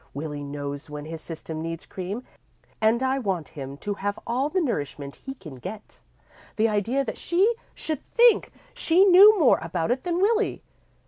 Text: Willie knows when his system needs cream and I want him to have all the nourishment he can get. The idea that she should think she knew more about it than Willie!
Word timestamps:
Willie 0.15 0.41
knows 0.43 0.89
when 0.89 1.05
his 1.05 1.21
system 1.21 1.61
needs 1.61 1.85
cream 1.85 2.23
and 2.81 3.03
I 3.03 3.19
want 3.19 3.49
him 3.49 3.77
to 3.85 3.93
have 3.93 4.17
all 4.25 4.49
the 4.49 4.59
nourishment 4.59 5.13
he 5.13 5.35
can 5.35 5.57
get. 5.57 6.01
The 6.55 6.67
idea 6.67 7.05
that 7.05 7.19
she 7.19 7.53
should 7.75 8.03
think 8.03 8.51
she 8.73 9.05
knew 9.05 9.37
more 9.37 9.59
about 9.61 9.91
it 9.91 10.03
than 10.03 10.19
Willie! 10.19 10.63